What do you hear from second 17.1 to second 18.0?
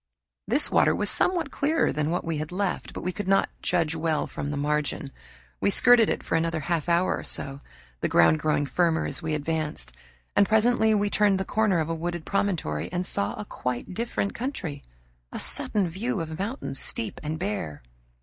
and bare.